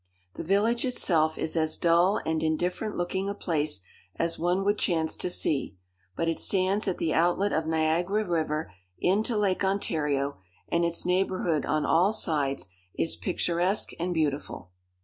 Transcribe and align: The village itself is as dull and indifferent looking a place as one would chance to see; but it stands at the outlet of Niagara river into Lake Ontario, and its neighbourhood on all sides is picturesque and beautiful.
The 0.33 0.43
village 0.43 0.83
itself 0.83 1.37
is 1.37 1.55
as 1.55 1.77
dull 1.77 2.19
and 2.25 2.41
indifferent 2.41 2.97
looking 2.97 3.29
a 3.29 3.35
place 3.35 3.81
as 4.15 4.39
one 4.39 4.63
would 4.65 4.79
chance 4.79 5.15
to 5.17 5.29
see; 5.29 5.77
but 6.15 6.27
it 6.27 6.39
stands 6.39 6.87
at 6.87 6.97
the 6.97 7.13
outlet 7.13 7.53
of 7.53 7.67
Niagara 7.67 8.25
river 8.27 8.73
into 8.97 9.37
Lake 9.37 9.63
Ontario, 9.63 10.39
and 10.67 10.83
its 10.83 11.05
neighbourhood 11.05 11.67
on 11.67 11.85
all 11.85 12.11
sides 12.11 12.67
is 12.97 13.15
picturesque 13.15 13.91
and 13.99 14.11
beautiful. 14.11 14.71